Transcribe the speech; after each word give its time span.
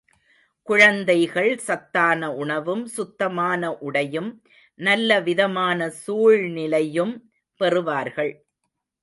குழந்தைகள் 0.67 1.57
சத்தான 1.57 2.31
உணவும், 2.35 2.81
சுத்தமான 2.87 3.77
உடையும் 3.79 4.31
நல்ல 4.79 5.19
விதமான 5.21 5.89
சூழ்நிலையும் 5.89 7.13
பெறுவார்கள். 7.61 8.33